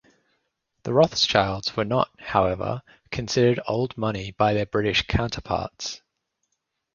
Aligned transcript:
The 0.81 0.93
Rothschilds 0.95 1.75
were 1.77 1.85
not, 1.85 2.09
however, 2.19 2.81
considered 3.11 3.59
"old 3.67 3.95
money" 3.99 4.31
by 4.31 4.55
their 4.55 4.65
British 4.65 5.05
counterparts. 5.05 6.01